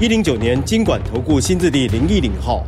[0.00, 2.66] 一零九年金管投顾新字第零一零号。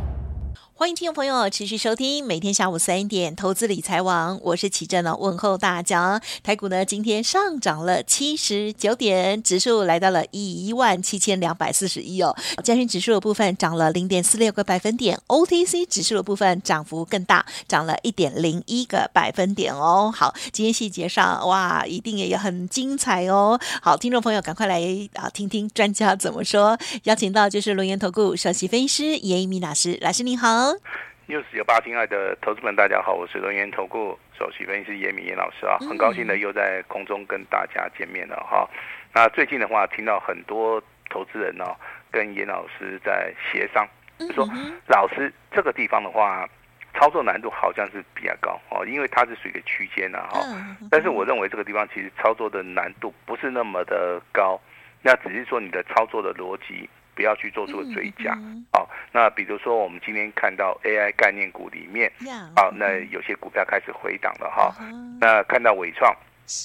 [0.79, 6.21] 欢迎听众朋友持续收听每天下午三点投资理财网，我是琦蓁呢，问候大家。
[6.43, 12.35] 台股呢今天上涨了七十九点，指数来到了一万七千两百四十一哦。
[12.63, 20.13] 加权指数的部分涨了零点四六个百分点，OTC 指数的部分涨幅更大，涨了一点零一个百分点哦。
[20.15, 23.59] 好，今天细节上哇，一定也很精彩哦。
[23.81, 24.79] 好，听众朋友赶快来
[25.15, 26.77] 啊听听专家怎么说。
[27.05, 30.66] 邀请到就是龙岩投顾首席分析师严一民老师，老师您好。
[31.27, 38.67] News 九八，亲爱的投资们，大家好，我是轮源投顾首席分析师严敏严老师啊，很高兴的又在空中跟大家见面了哈。
[39.13, 41.75] 那最近的话，听到很多投资人呢、哦、
[42.11, 43.87] 跟严老师在协商，
[44.19, 44.47] 就说
[44.87, 46.47] 老师这个地方的话，
[46.93, 50.41] 操作难度好像是比较高哦，因为它是属于一个区间呐哈。
[50.89, 54.59] 但是我认为这个地方其实操作的难度不是那么的高，
[55.01, 56.89] 那只是说你的操作的逻辑。
[57.17, 58.37] 不要去做出追加，
[58.71, 62.11] 好、哦，那比如说我们今天看到 AI 概念股里面，
[62.55, 64.85] 好、哦，那有些股票开始回档了哈、哦，
[65.19, 66.15] 那看到伟创，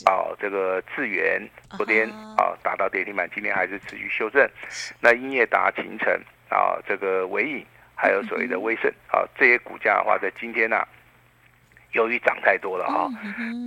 [0.04, 4.46] 哦，这个智源昨天啊达到跌停板，今天还是持续修正，
[5.00, 6.12] 那英业达、秦城
[6.50, 10.88] 啊，这个伟影，还有所谓的 威盛，啊，这些股价的话，在今天呢、啊。
[11.92, 13.08] 由于涨太多了哈，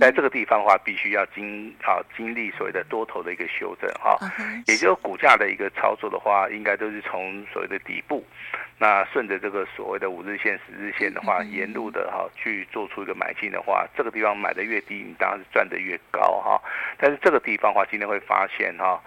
[0.00, 4.18] 在这个地方的话，必须要经啊经历所谓的多头的一个修正哈，
[4.66, 8.24] 也就是股价的一个操作的话，应该都是从所谓的底部，
[8.78, 16.60] 那顺着这个所谓的五日线、十日线的话，沿路的哈去做出一个买进的话，这个地方买的越低，你当然是赚的越高哈。
[16.98, 19.00] 但是这个地方的话，今天会发现哈，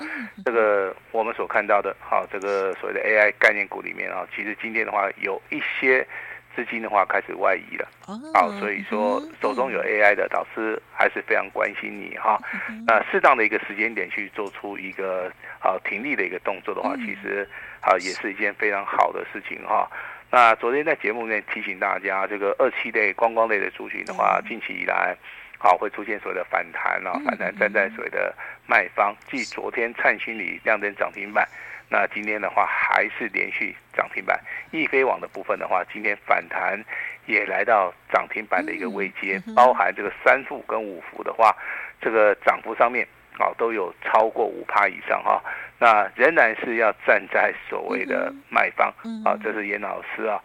[0.45, 6.07] 这个我们所看到的哈，这个所谓的 AI 概念股里面啊，其实今天的话有一些。
[6.55, 7.87] 资金的话开始外移了，
[8.33, 12.39] 好，所以说手中有 AI 的导师还是非常关心你哈。
[12.85, 17.47] 那适当的一个时间点去做出一个好停利的一个动作的话，其实
[17.79, 19.89] 啊也是一件非常好的事情哈。
[20.31, 25.15] 那昨天在节目里面提醒大家，这个二期类观光类的族群的话，近期以来
[25.57, 28.35] 好会出现所谓的反弹啊，反弹站在所谓的
[28.67, 31.47] 卖方，继昨天灿星里亮灯涨停板。
[31.91, 34.39] 那今天的话还是连续涨停板，
[34.69, 36.79] 易飞网的部分的话，今天反弹
[37.25, 41.55] 也来到涨停板的一个位阶，包含这个三幅跟五幅的话，
[41.99, 43.07] 这个涨幅上面
[43.39, 45.41] 啊都有超过五趴以上哈。
[45.79, 48.93] 那仍然是要站在所谓的卖方
[49.25, 50.39] 啊，这是严老师啊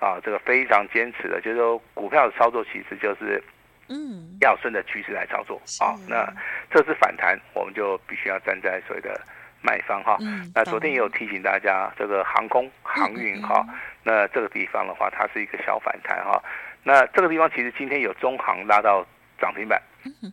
[0.00, 3.42] 啊这个非常坚持的，就是说股票的操作其实就是
[3.88, 5.96] 嗯要顺着趋势来操作啊。
[6.06, 6.30] 那
[6.70, 9.18] 这次反弹，我们就必须要站在所谓的。
[9.62, 10.16] 买方哈，
[10.54, 13.64] 那昨天也有提醒大家，这个航空航运哈，
[14.02, 16.42] 那这个地方的话，它是一个小反弹哈。
[16.82, 19.04] 那这个地方其实今天有中航拉到
[19.38, 19.80] 涨停板，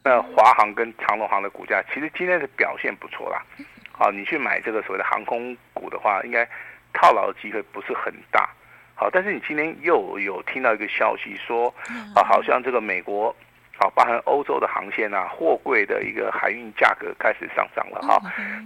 [0.03, 3.43] 那华航跟长隆航的股价其实今天的表现不错啦。
[3.91, 6.47] 好，你去买这个所谓的航空股的话，应该
[6.93, 8.49] 套牢的机会不是很大。
[8.95, 11.67] 好，但是你今天又有听到一个消息说，
[12.15, 13.35] 啊，好像这个美国。
[13.79, 18.19] 好，包含欧洲的航线啊，货柜的一个海运价格开始上涨了哈。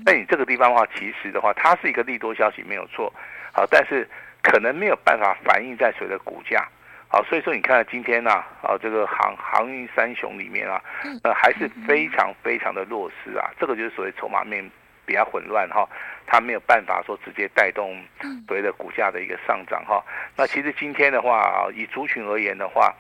[0.06, 3.12] 那你这个地方的话，其实的话，它是一个利多消息没有错。
[3.52, 4.08] 好，但是
[4.42, 6.66] 可能没有办法反映在谁的股价。
[7.10, 8.32] 好，所以说你看今天呢，
[8.64, 10.82] 啊，这个航航运三雄里面啊，
[11.24, 13.52] 呃，还是非常非常的弱势啊。
[13.60, 14.64] 这个就是所谓筹码面
[15.06, 15.86] 比较混乱哈，
[16.26, 18.02] 它没有办法说直接带动
[18.48, 20.02] 所谓的股价的一个上涨哈。
[20.38, 22.96] 那其实今天的话，以族群而言的话。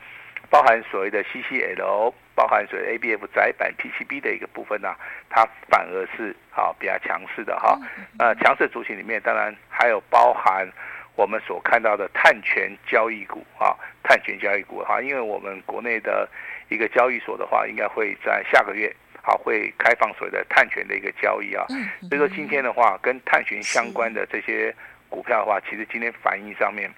[0.52, 4.98] 包含所谓的 CCL，包含所谓 ABF 窄板 PCB 的一个部分呢、啊，
[5.30, 7.80] 它反而是啊比较强势的哈。
[8.20, 10.70] 呃，强势族群里面当然还有包含
[11.16, 16.30] 我们所看到的碳权交易股啊，碳权交易股哈，因为我们国内的
[16.68, 18.94] 一个交易所的话，应该会在下个月
[19.24, 21.66] 好会开放所谓的碳权的一个交易啊。
[22.10, 24.76] 所以说今天的话，跟碳权相关的这些
[25.08, 26.92] 股票的话，其实今天反应上面。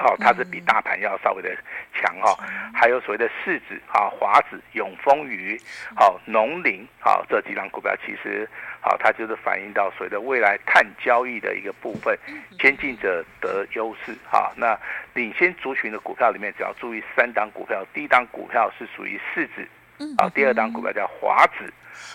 [0.00, 1.52] 好，它是比大盘要稍微的
[1.92, 2.36] 强哈，
[2.72, 5.60] 还有所谓的市值啊，华子、永丰余、
[5.96, 8.48] 好农林啊这几档股票，其实
[8.80, 12.16] 好，它就是反映到所谓的未来碳交易的一个部分，
[12.60, 14.52] 先进者得优势哈。
[14.56, 14.78] 那
[15.14, 19.68] 领先族群的股票里面，只要注意三档股票，第一档股票是属于市值
[20.16, 21.72] 好，第二档股票叫华指。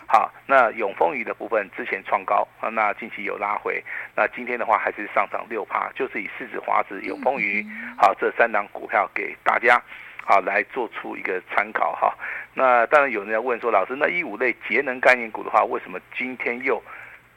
[0.07, 3.83] 好，那永丰余的部分之前创高啊，那近期有拉回，
[4.15, 7.65] 那今天的话还是上涨六趴，就是以市值、华指、永丰余，
[7.97, 9.81] 好，这三档股票给大家
[10.23, 12.15] 好来做出一个参考哈。
[12.53, 16.81] 那当然有人要问说，老师，那一五类节能概念股的话，为什么今天又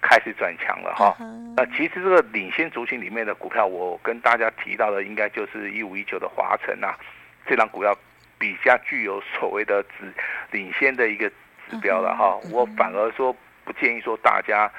[0.01, 1.17] 开始转强了哈？
[1.57, 6.97] 那其实这个领先族群里面的股票，我跟大家提到的应该就是一五一九的华城啊，
[7.45, 7.97] 这档股票
[8.39, 10.13] 比较具有所谓的指
[10.51, 11.31] 领先的一个。
[11.69, 13.35] 指标了哈，我反而说
[13.65, 14.71] 不建议说大家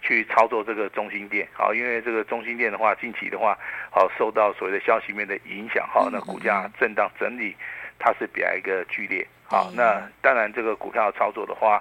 [0.00, 3.56] 去操作这个中心店，好，因为这个中心店的话，近期的话，
[3.92, 7.54] 好受到所谓的消息面的影响，哈，那股价震荡整理，
[7.96, 11.80] 它是比较一个剧烈，好，那当然这个股票操作的话，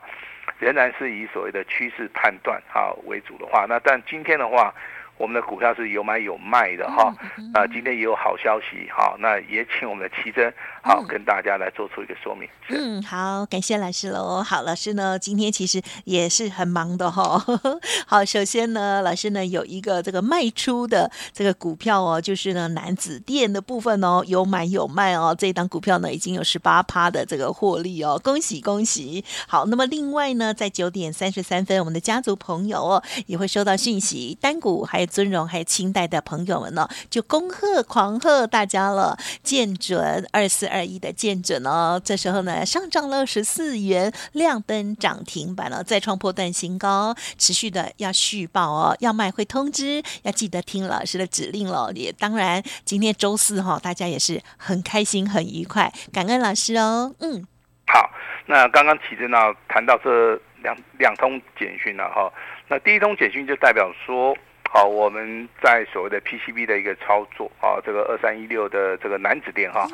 [0.59, 4.71] 仍然是以所谓的趋势判断哈为主的话，那但今天的话。
[5.17, 7.13] 我们的股票是有买有卖的哈，
[7.53, 10.51] 啊，今天也有好消息哈，那也请我们的奇珍
[10.81, 12.49] 好跟大家来做出一个说明。
[12.69, 14.41] 嗯，好，感谢老师喽。
[14.41, 17.43] 好，老师呢今天其实也是很忙的哈。
[18.07, 29.23] 好，首先呢，老师呢有一个这个卖出的这个股票哦，就是呢男子店的部分哦，有买有卖哦，这一档股票呢已经有十八趴的这个获利哦，恭喜恭喜。
[29.47, 35.11] 好，那么另外呢，在九点三十三分，我们的家族朋友哦也会收到讯息，单股还有。
[35.11, 39.19] 尊荣还有清代的朋友们呢，就恭贺狂贺大家了。
[39.43, 51.91] 见准二四二一的见准哦，这时候呢上涨了十四元，亮灯涨停板了，再创破段新高，持续的要续报哦，要卖会通知，要记得听老师的指令了。
[51.93, 57.13] 也当然，今天周四哈、哦，大家也是很开心很愉快，感恩老师哦。
[57.19, 57.45] 嗯，
[57.87, 58.09] 好，
[58.45, 62.31] 那刚刚其实呢谈到这两两通简讯了哈，
[62.69, 64.33] 那第一通简讯就代表说。
[64.73, 69.85] 好，我们在所谓的 PCB 的一个操作啊，这个二三一六的这个男子电哈，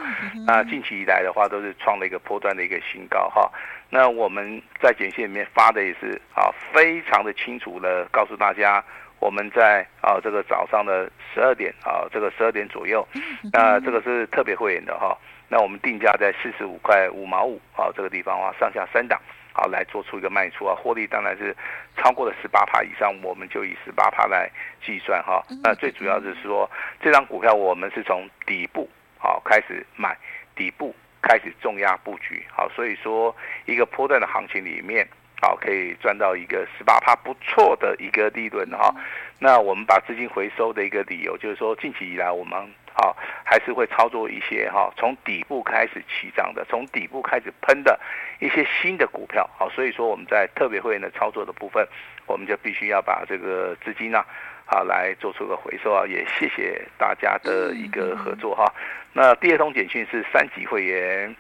[0.46, 3.52] 那近期以来的话都是创了一个波段的一个新高哈。
[3.90, 8.84] 那我们在简讯里面发的也是啊，非常的清楚的告诉大家，
[9.20, 13.04] 我们在啊这个早上的十二点啊，这个十二点左右，
[13.52, 15.18] 那这个是特别会员的哈。
[15.50, 19.20] 那我们定价在四十五块五毛五啊，这个地方啊，上下三档。
[19.58, 21.56] 好，来做出一个卖出啊，获利当然是
[21.96, 24.48] 超过了十八趴以上，我们就以十八趴来
[24.86, 25.44] 计算哈。
[25.64, 26.70] 那最主要就是说，
[27.02, 28.88] 这张股票我们是从底部
[29.18, 30.16] 好开始买，
[30.56, 35.08] 底部开始重压布局，好，所以说一个波段的行情里面，
[35.42, 38.94] 好可以赚到一个十八趴不错的一个利润哈。
[39.40, 42.72] 那我们把资金回收的一个理由就是说，近期以来我们。
[43.00, 43.16] 好，
[43.46, 48.00] 还是会操作一些哈，从底部开始起涨的，从底部开始喷的
[48.40, 49.48] 一些新的股票。
[49.56, 51.88] 好，所以说我们在特别会员的操作的部分，
[52.26, 54.26] 我们就必须要把这个资金呢，
[54.66, 56.08] 好来做出个回收啊。
[56.08, 58.66] 也谢谢大家的一个合作哈。
[59.14, 61.36] 那第二通简讯是三级会员，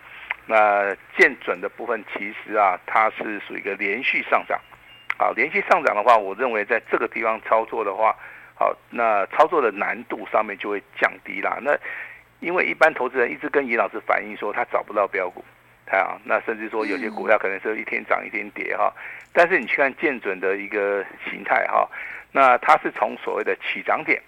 [0.46, 4.62] 那建准的部分其实啊，它是属于一个连续上涨。
[5.18, 8.16] 好，连续上涨的话，我认为在这个地方操作的话。
[8.58, 11.60] 好，那操作的难度上面就会降低啦。
[11.62, 11.78] 那
[12.40, 15.44] 因为一般投资人一直跟尹老师反映说他找不到标股，
[15.92, 18.92] 啊，那甚至说有些股票可能是一天涨一天跌哈。
[19.32, 21.88] 但是你去看建准的一个形态哈，
[22.32, 24.20] 那它是从所谓的起涨点，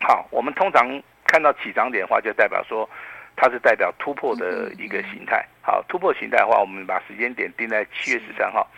[0.00, 2.88] 好，我们通常看到起涨点的话，就代表说
[3.36, 5.46] 它是代表突破的一个形态。
[5.62, 8.68] 好，突破形态的话，我们把时间点定在七月十三号。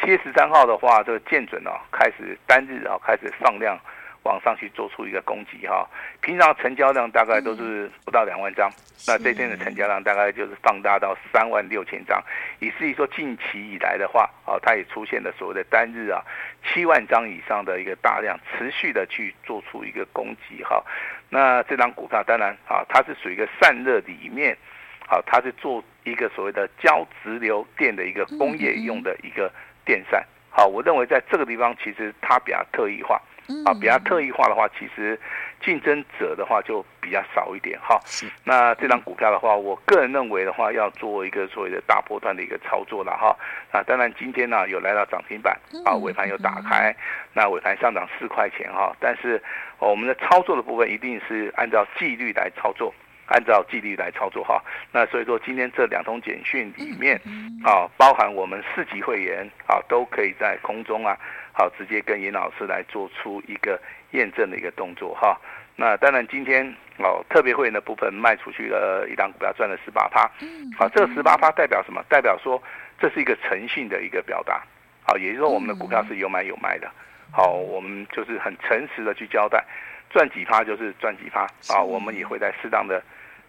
[0.00, 3.78] 七月十三号的话，这个建准哦开始单日啊开始放量。
[4.24, 5.86] 往上去做出一个攻击哈，
[6.20, 8.70] 平常成交量大概都是不到两万张，
[9.06, 12.22] 那这天的成交量大概就是放大到三万六千张，
[12.58, 16.22] 以至于说近期以来的话，啊，它也出现了所谓的单日啊
[16.64, 20.82] 七万张以上的一个大量持续的去做出一个攻击哈，
[21.28, 24.56] 那这张股票当然啊，它是属于一个散热里面，
[25.06, 29.52] 好，它是做一个所谓的交直流电的一个工业用的一个
[29.84, 33.20] 电扇，好，我认为在这个地方其实它比较特异化。
[33.64, 35.18] 啊，比较特异化的话，其实
[35.60, 38.00] 竞争者的话就比较少一点哈。
[38.42, 43.36] 那这张股票的话，我个人认为的话，要做一个所谓的大波段的一个操作了哈。
[43.72, 46.94] 那当然今天呢有来到涨停板，啊尾盘有打开，
[47.34, 48.96] 那尾盘上涨四块钱哈。
[48.98, 49.42] 但是
[49.78, 52.94] 我们的操作的部分一定是按照纪律来操作，
[53.26, 54.62] 按照纪律来操作哈。
[54.90, 57.20] 那所以说今天这两通简讯里面
[57.62, 61.14] 啊，包含我们四级会员啊，都可以在空中啊。
[61.56, 63.80] 好，直接跟严老师来做出一个
[64.10, 65.40] 验证的一个动作哈。
[65.76, 66.66] 那当然，今天
[66.98, 70.28] 哦，特别会员的部分卖出去了一档股票，赚了十八趴。
[70.76, 72.02] 好，这十八趴代表什么？
[72.08, 72.60] 代表说
[73.00, 74.62] 这是一个诚信的一个表达。
[75.06, 76.90] 好，也就是说我们的股票是有买有卖的。
[77.32, 79.64] 好，我们就是很诚实的去交代，
[80.10, 81.42] 赚几趴就是赚几趴。
[81.74, 83.02] 啊，我们也会在适当的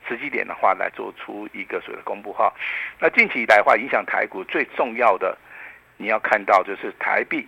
[0.07, 2.51] 时机点的话来做出一个所谓的公布哈。
[3.00, 5.38] 那近期以来的话，影响台股最重要的，
[5.97, 7.47] 你要看到就是台币，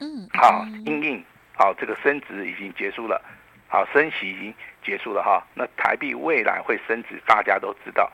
[0.00, 1.24] 嗯，好，因应，
[1.54, 3.22] 好，这个升值已经结束了，
[3.68, 5.42] 好，升息已经结束了哈。
[5.54, 8.10] 那台币未来会升值，大家都知道，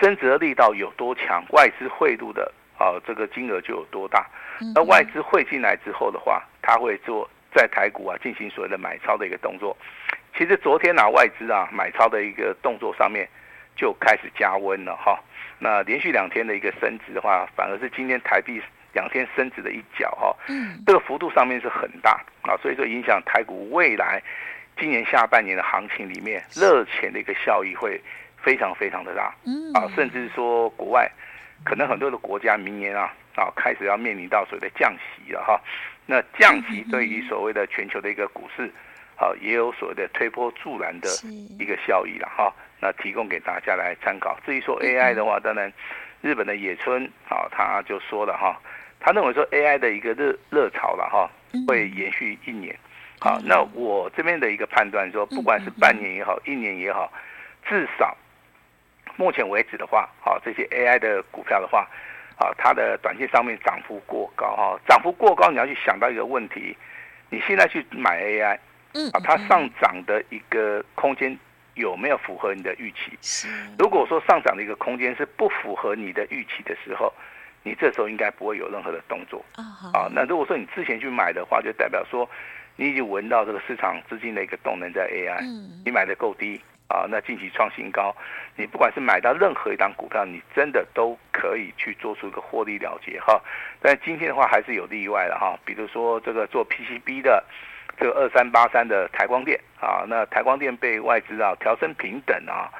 [0.00, 4.26] 升值的力道有多强，外资汇入的啊这个金额就有多大。
[4.74, 9.76] 那外资汇进来之后的话，它会做在台股啊进行所谓的买超的一个动作。
[10.36, 13.28] 其实昨天啊，外资啊买超的一个动作上面
[13.76, 15.18] 就开始加温了哈。
[15.58, 18.62] 那连续两天的一个升值的话，反而是今天台币
[18.92, 20.34] 两天升值的一角哈。
[20.48, 24.22] 嗯，这个幅度上面是很大啊，所以说影响台股未来
[24.78, 28.00] 今年下半年的行情里面热钱的一个效益会
[28.36, 29.34] 非常非常的大。
[29.44, 31.10] 嗯，啊，甚至说国外
[31.64, 35.60] 可能很多的国家明年啊啊开始要面临到所谓的降息了哈。
[36.06, 38.70] 那降息对于所谓的全球的一个股市。
[39.16, 41.06] 好，也有所谓的推波助澜的
[41.58, 42.50] 一个效益了哈。
[42.80, 44.34] 那提供给大家来参考。
[44.46, 45.70] 至于说 AI 的话，当然
[46.22, 48.58] 日本的野村啊，他就说了哈，
[49.00, 51.28] 他认为说 AI 的一个热热潮了哈，
[51.66, 52.76] 会延续一年。
[53.18, 57.12] 好，那我这边的一个判断说，不管是半年也好，一年也好，
[57.66, 58.16] 至少
[59.16, 61.88] 目前为止的话，好，这些 AI 的股票的话，
[62.36, 66.76] 啊，它的短线上面涨幅过高哈，涨幅过高，你要去想到一个问题，
[67.30, 68.58] 你现在去买 AI。
[68.92, 71.38] 嗯啊，它上涨的一个空间
[71.74, 73.16] 有没有符合你的预期？
[73.20, 73.46] 是。
[73.78, 77.12] 如果说上涨的一个空间是不符合你的预期的时候，
[77.62, 79.44] 你这时候应该不会有任何的动作。
[79.54, 82.28] 啊，那如果说你之前去买的话，就代表说
[82.76, 85.40] 你已经闻到这个市场资金的一个动能在 AI，
[85.84, 88.14] 你买的够低啊，那近期创新高，
[88.56, 93.40] 你不管是买到任何一档股票，你真的都可以去做出一个获利了结哈。
[93.80, 97.44] 但今天的话还是有例外的哈，比如说这个做 PCB 的。
[97.98, 102.72] 这个二三八三的台光电啊，那台光电被外资啊调升平等啊，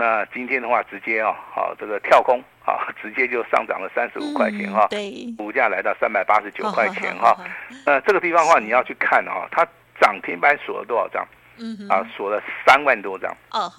[0.00, 7.36] 那今天的话直接啊，好这个跳空啊， 直接就上涨了三十五块钱哈，对，股价来到三百八十九块钱哈，
[7.84, 9.62] 那这个地方的话你要去看啊，它
[10.00, 11.22] 涨停板锁了多少张？
[11.58, 13.30] 嗯，啊，锁了三万多张。
[13.50, 13.70] 哦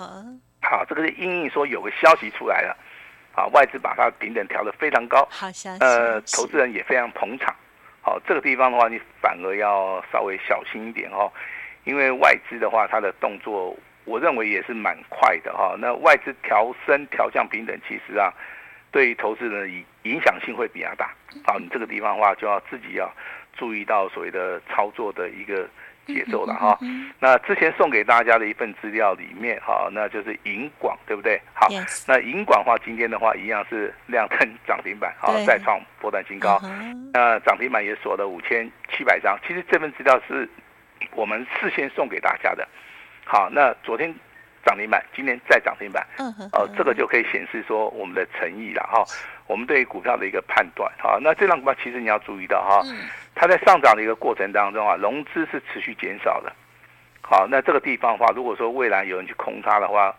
[0.61, 2.77] 好，这个是因应说有个消息出来了，
[3.33, 7.51] 啊，外资把它评等调得非常高，好消息，呃，投资人也非常捧场。
[8.03, 11.31] 好，这个地方的话，你反而要稍微小心一点哦，
[11.83, 13.75] 因为外资的话，它的动作，
[14.05, 15.75] 我认为也是蛮快的哈。
[15.79, 18.33] 那外资调升、调降平等，其实啊，
[18.91, 21.13] 对于投资人的影影响性会比较大。
[21.45, 23.11] 好，你这个地方的话，就要自己要
[23.57, 25.67] 注意到所谓的操作的一个。
[26.07, 26.77] 节奏了哈，
[27.19, 31.39] 那之前送给大家的一份资料里面哈，那就是银广对不对？
[31.53, 31.69] 好
[32.07, 36.59] 那银广的话，今天的话一样是亮灯涨停板，好，再创波段新高，
[37.13, 39.37] 那涨停板也锁了五千七百张。
[39.47, 40.49] 其实这份资料是
[41.13, 42.67] 我们事先送给大家的，
[43.25, 44.13] 好，那昨天
[44.65, 46.05] 涨停板，今天再涨停板，
[46.51, 49.03] 哦，这个就可以显示说我们的诚意了哈。
[49.47, 52.81] 我们对于股票的一个判断，好，那这档股票其实你要注意到哈，
[53.35, 56.53] 它在上涨的一个过程当中啊，融资是持续减少的，
[57.21, 60.15] 好，那这个地方的话，如果说未来有人去空它的话，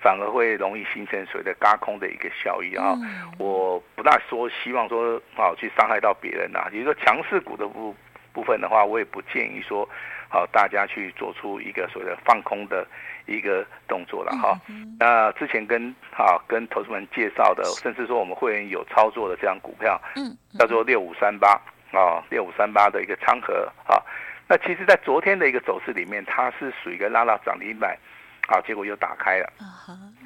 [0.00, 2.94] 反而会容易形成所谓的轧空的一个效益啊。
[3.38, 7.96] 我不大说希望说好去伤害到别人呐，比如说强势股的部
[8.32, 9.88] 部分的话，我也不建议说
[10.28, 12.86] 好大家去做出一个所谓的放空的。
[13.28, 14.56] 一个动作了哈，
[15.00, 23.98] 那之前跟哈跟投资们介绍的，甚至说我们会员有操作的这样股票，嗯，叫做六五三八啊，六五三八的一个昌河啊，
[24.46, 27.98] 那其实，在昨天的一个走势里面，它是属于一个拉到涨停板，
[28.46, 29.52] 啊，结果又打开了，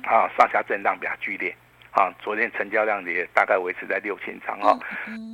[0.05, 1.57] 啊，上下震荡比较剧烈，
[1.93, 4.79] 啊，昨天成交量也大概维持在六千张哈，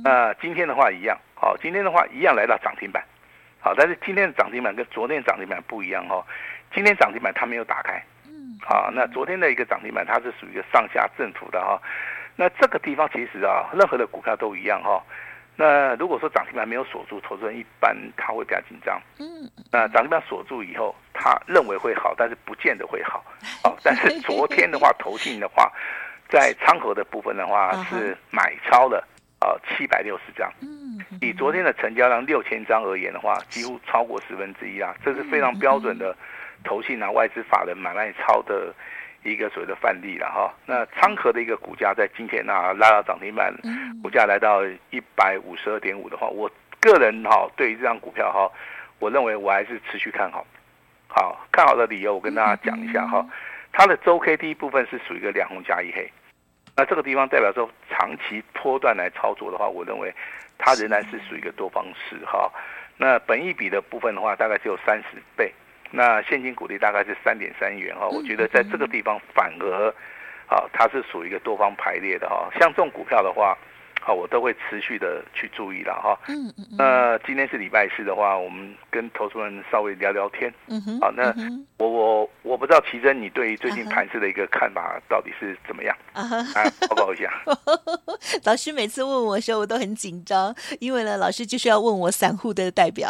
[0.05, 3.03] 那今天的话一样，好，今天的话一样来到涨停板，
[3.67, 6.23] 好，但是今天的涨停板跟昨天涨停板不一样哦。
[6.73, 11.77] 今天涨停板它没有打开，嗯，好，那昨天的一个涨停板它是属于一个上下振幅的哈，
[12.37, 15.03] 那这个地方其实啊，任何的股票都一样哈，
[15.57, 23.21] 那如果说涨停板没有锁住，投资人一般他会比较紧张，嗯，那涨停板锁住以后，他认为会好，但是不见得会好，
[23.61, 25.69] 好，但是昨天的话，投信的话，
[26.29, 29.05] 在仓口的部分的话是买超了
[29.39, 30.86] 啊七百六十张，嗯，
[31.21, 36.15] 以昨天的成交量六千张而言的话，几乎超过十分之一啊，这是非常标准的。
[36.63, 38.73] 投信啊，外资法人买卖超的
[39.23, 40.51] 一个所谓的范例了哈。
[40.65, 43.53] 那昌河的一个股价在今天啊拉到涨停板，
[44.01, 46.49] 股价来到一百五十二点五的话，我
[46.79, 48.51] 个人哈对于这张股票哈，
[48.97, 50.45] 我认为我还是持续看好。
[51.07, 53.23] 好，看好的理由我跟大家讲一下哈。
[53.71, 56.11] 它的周 K D 部分是属于一个两红加一黑，
[56.75, 60.11] 那这个地方代表说长期波段来操作的话，我认为
[60.57, 62.51] 它仍然是属于一个多方式哈。
[62.97, 65.53] 那本益比的部分的话，大概只有三十倍。
[65.91, 69.93] 那现金股利大概是三点三元哈，我觉得在这个地方反而，
[70.47, 73.57] 啊，它是属于一个多方排列的哈，像这种股票的话。
[73.99, 76.17] 好，我都会持续的去注意了哈。
[76.29, 76.63] 嗯嗯。
[76.77, 80.53] 那今天是礼拜四的话，我们跟投资人稍微聊聊天。
[80.67, 80.99] 嗯哼。
[81.01, 81.33] 好，那
[81.77, 85.97] 我我我不知道奇珍，你对于最近盘市的一个看法到底是怎么样？
[86.13, 86.23] 啊
[86.87, 87.29] 报告一下。
[88.43, 93.09] 老师每次问我的时候，我都很紧张，因为呢，老师就是要问我散户的代表。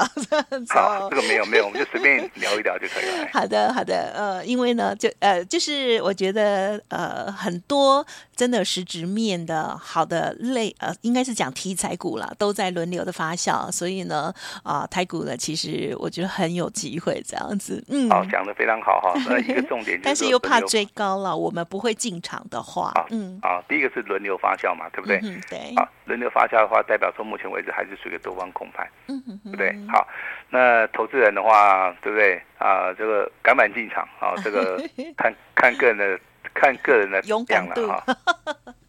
[0.69, 3.27] 好，这个没有没有，我们就随便 聊一聊就可以了。
[3.31, 8.05] 好的好的，呃，因为呢，就呃，就是我觉得呃，很多
[8.35, 10.93] 真的实质面的好的类呃。
[11.01, 14.33] 应该是讲题材股啦，都在轮流的发酵，所以呢，
[14.63, 17.81] 啊，台股呢，其实我觉得很有机会这样子。
[17.87, 19.13] 嗯，好，讲的非常好哈。
[19.29, 25.06] 那一个 重点就是，但是又怕追高了，我们不会进场的话，嗯，啊，第一个是轮流发酵嘛，对不对？
[25.23, 25.73] 嗯，对。
[25.75, 29.21] 啊，轮流发酵的话，代表说目前为止还是属于多方控盘，嗯
[29.51, 29.75] 不对？
[29.89, 30.07] 好，
[30.49, 32.41] 那投资人的话，对不对？
[32.57, 34.07] 啊，这个敢不敢进场？
[34.19, 34.77] 啊，这个
[35.17, 36.19] 看看个人的，
[36.53, 38.03] 看个人的勇敢了哈。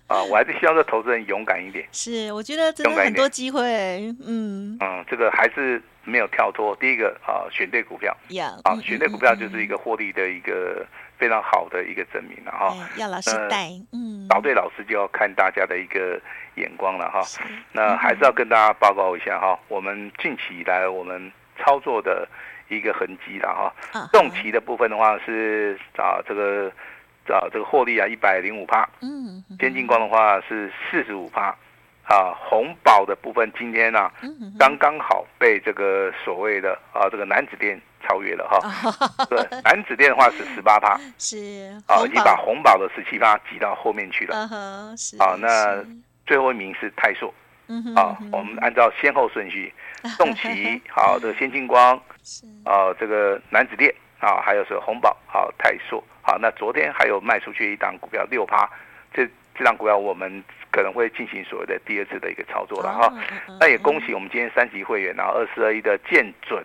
[0.09, 1.87] 啊，我还是希望这投资人勇敢一点。
[1.93, 3.63] 是，我觉得真的很多机会。
[4.27, 6.75] 嗯嗯，这个还是没有跳脱。
[6.77, 8.17] 第一个啊，选对股票。
[8.65, 10.87] 啊，选对股票就是一个获利的一个
[11.19, 12.75] 非常好的一个证明了哈。
[12.97, 16.21] 要老师带，嗯，找对老师就要看大家的一个
[16.55, 17.21] 眼光了哈。
[17.73, 22.27] 那还是要跟大家报告一下哈，我们近期以来我们操作的
[22.69, 24.09] 一个痕迹了哈。
[24.13, 26.73] 重期的部分的话是啊这个。
[27.31, 28.89] 啊，这个获利啊，一百零五趴。
[29.03, 31.55] 嗯，先进光的话是四十五趴。
[32.09, 34.13] 啊，红宝的部分今天呢、啊，
[34.59, 38.59] 刚刚好被这个所谓的啊，这个男子店超越了哈。
[39.29, 40.99] 对，男子店的话是十八趴。
[41.19, 41.79] 是。
[41.87, 44.37] 啊，已经把红宝的十七趴挤到后面去了。
[44.37, 45.19] 啊是。
[45.19, 45.85] 啊，那
[46.27, 47.33] 最后一名是泰硕。
[47.71, 49.71] 嗯啊，我们按照先后顺序，
[50.17, 52.01] 宋琦好，这个先进光。
[52.25, 52.47] 是。
[52.65, 56.03] 啊，这个楠梓电啊，还有是红宝，好，泰硕。
[56.23, 58.67] 好，那昨天还有卖出去一档股票六趴，
[59.13, 63.13] 这这档股票我们可能会进行所谓的第二次的一个操作了哈。
[63.61, 66.65] 那也恭喜我们今天三级会员，然后二四二一的建准，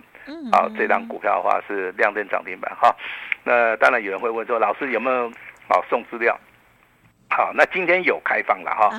[0.51, 2.95] 啊，这档股票的话是亮灯涨停板哈。
[3.43, 5.31] 那当然有人会问说，老师有没有
[5.69, 6.39] 好送资料？
[7.29, 8.91] 好，那今天有开放了哈。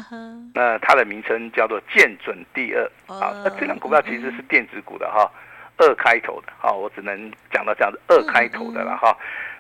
[0.52, 5.31] 那它的名称叫做建准第二，啊，那这档股票其实是电子股的哈，
[5.76, 9.16] 二开头的，好，我只能讲到这样子，二开头的了哈。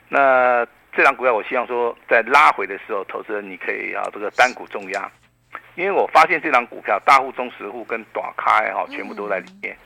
[0.08, 5.08] 那这张股票，我希望说，在拉回的时候，投资人你可以啊，这个单股重压，
[5.74, 9.76] 因为我发现这张股票，大户、中实户跟短开哈，全部都在里面。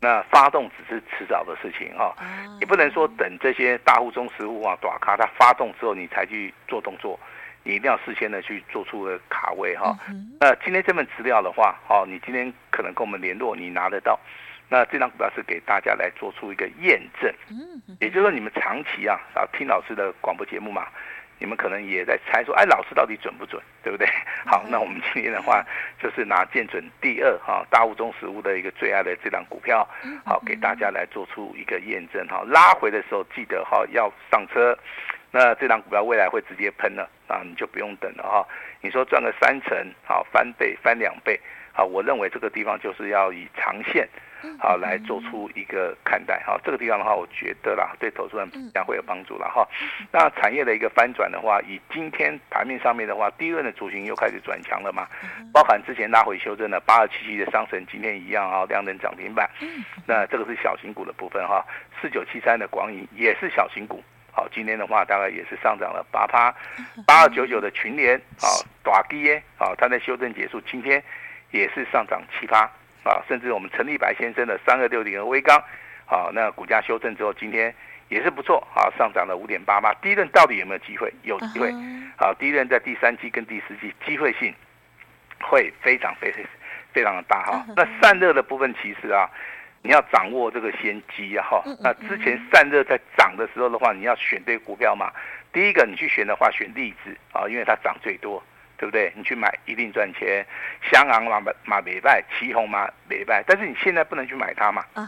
[0.00, 2.14] 那发动只是迟早的事情哈，
[2.60, 7.18] 你不能说等这些大户、中实户啊、短开它发动之后，你才去做动作，
[7.62, 9.96] 你一定要事先的去做出个卡位哈。
[10.38, 14.20] 那今天这份资料的话，哦，你今天可能跟我们联络，你拿得到。
[14.68, 17.32] 那这张股票是给大家来做出一个验证，
[18.00, 20.88] 也就是说你们长期啊啊听老师的广播节目嘛，
[21.38, 24.06] 你们可能也在猜说，哎，老师到底准不准，对不对？
[24.46, 25.64] 好，那我们今天的话
[26.00, 29.86] 就是拿建准第二哈大物中实物的一个最爱的这张股票，
[30.24, 34.78] 好给大家来做出一个验证哈，拉回的时候记得哈要上车，
[35.30, 38.46] 那这张股票未来会直接喷了啊，你就不用等了哈，
[38.80, 41.38] 你说赚个三成好翻倍翻两倍
[41.72, 44.08] 好，我认为这个地方就是要以长线。
[44.58, 46.42] 好，来做出一个看待。
[46.46, 49.66] 哈，这个地方的话，我觉得啦，对投资人将会有帮助了哈。
[50.10, 55.06] 那产业的一个翻转的话，以今天盘面上面的话，第一轮的主型又开始转强了嘛，
[55.52, 59.48] 包含之前拉回修正的八二七七的商城，今天一样啊，亮灯涨停板。
[60.06, 61.64] 那这个是小型股的部分哈，
[62.00, 64.02] 四九七三的广影也是小型股，
[64.32, 66.54] 好，今天的话大概也是上涨了八趴，
[67.06, 68.46] 八二九九的群联啊，
[68.82, 71.02] 大基耶啊，它在修正结束，今天
[71.50, 72.70] 也是上涨七趴。
[73.04, 75.62] 啊，甚至我们陈立白先生的三二六零的威刚，
[76.06, 77.72] 好，那股价修正之后，今天
[78.08, 79.92] 也是不错，啊，上涨了五点八八。
[79.94, 81.12] 第一轮到底有没有机会？
[81.22, 81.72] 有机会。
[82.16, 84.54] 好，第一轮在第三季跟第四季，机会性
[85.42, 86.42] 会非常非常
[86.92, 87.66] 非常的大哈。
[87.76, 89.28] 那散热的部分，其实啊，
[89.82, 91.62] 你要掌握这个先机啊哈。
[91.80, 95.12] 那之前散热在涨的时候的话，你要选对股票嘛。
[95.52, 98.42] 第一个你去选的话，选力智啊，因为它涨最多。
[98.76, 99.12] 对不对？
[99.14, 100.44] 你去买一定赚钱，
[100.90, 104.84] 香昂嘛嘛没败，奇鋐嘛没败，但是你现在不能去买它嘛。
[104.94, 105.06] Uh.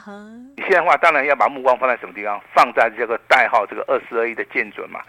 [0.57, 2.40] 你现在的话，当然要把目光放在什么地方？
[2.55, 5.00] 放在这个代号这个二四二一的建准嘛，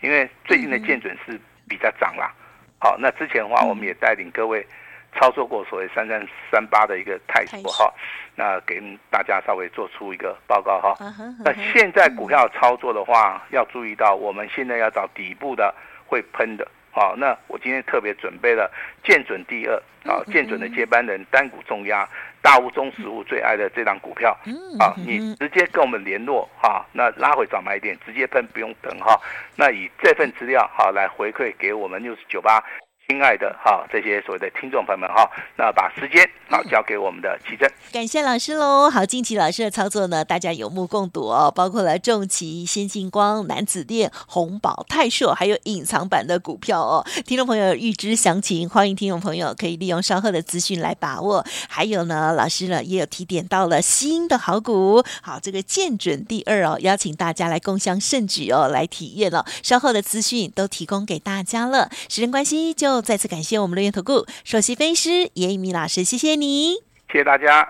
[0.00, 2.32] 因为最近的建准是比较涨啦。
[2.80, 2.90] Uh huh.
[2.90, 4.66] 好，那之前的话，我们也带领各位
[5.14, 7.92] 操作过所谓三三三八的一个泰硕哈，
[8.34, 10.94] 那给大家稍微做出一个报告哈。
[10.98, 11.42] Uh uh huh.
[11.44, 15.74] 那现在股票操作的话，要注意到我们现在要找底部的
[16.06, 16.66] 会喷的。
[16.96, 18.72] 好，那我今天特别准备了
[19.04, 19.76] 建准第二
[20.10, 22.08] 啊，建准的接班人单股重压，
[22.40, 24.34] 大物中实物最爱的这档股票
[24.80, 29.20] 啊，你直接跟我们联络哈，那拉回早买点，直接喷不用等哈，
[29.56, 32.64] 那以这份资料好来回馈给我们六十九八。
[33.08, 37.70] 亲爱的哈，这些所谓的听众朋友们哈，那把时间好交给我们的奇珍。
[37.92, 38.90] 感谢老师喽。
[38.90, 47.06] 好，近期老师的操作呢，大家有目共睹哦，包括了重旗、先进光、南子电、红宝、泰硕，还有隐藏版的股票哦。
[47.24, 51.46] 听众朋友预知详情，欢迎听众朋友可以利用稍后的资讯来把握。
[51.68, 59.46] 还有呢，老师呢也有提点到了新的好股，好，这个见准第二哦，邀请大家来共襄盛举哦，来体验了、哦。
[59.62, 61.88] 稍后的资讯都提供给大家了。
[62.08, 62.95] 时间关系就。
[63.02, 66.74] 再次感谢我们的源投顾首席分析师严一鸣老师，谢谢你，
[67.12, 67.66] 谢谢大家。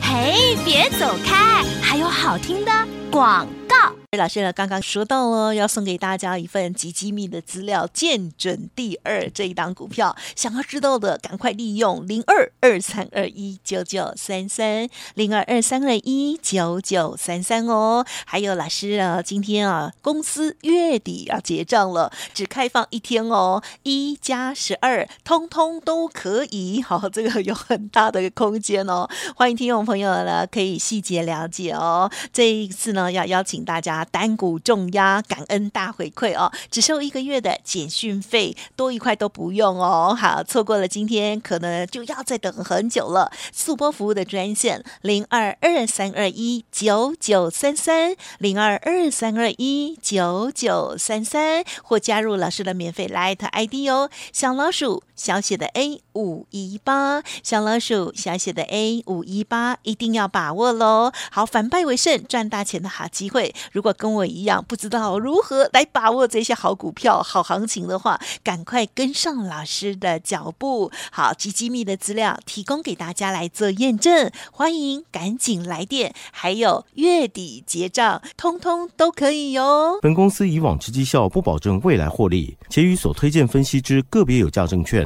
[0.00, 2.72] 嘿，别走开，还有好听的
[3.10, 4.05] 广告。
[4.12, 18.06] 老师呢，刚刚说到了要送给大家一份极机密的资料，见准第二这一档股票，想要知道的赶快利用零二二三二一九九三三零二二三二一九九三三哦。
[18.24, 26.80] 还有老师啊，今天啊，公司月底要结账了，只开放一天哦，一加十二，通通都可以。
[26.80, 32.10] 好，这个有很大的空间哦，欢迎听众朋友呢可以细节了解哦。
[32.32, 33.95] 这一次呢，要邀请大家。
[34.04, 36.52] 单股重压，感恩大回馈哦！
[36.70, 40.16] 只收一个月的简讯费，多一块都不用哦。
[40.18, 43.30] 好，错过了今天，可能就要再等很久了。
[43.52, 61.10] 速播服务的专线零二二三二一九九三三零二二三二一九九三三，或加入老师的免费 Light ID 哦，小老鼠小写的 A 五一八，小老鼠小写的 A 五一八，一定要把握喽！
[61.30, 63.54] 好，反败为胜，赚大钱的好机会。
[63.72, 70.92] 如果跟我一样不知道如何来把握这些好股票、好行情的话，赶快跟上老师的脚步。
[71.10, 76.14] 好，极机密的资料提供给大家来做验证，欢迎赶紧来电。
[76.30, 79.98] 还有月底结账，通通都可以哟。
[80.02, 85.05] 本公司以往之绩效不保证未来获利，且与所推荐分析之个别有价证券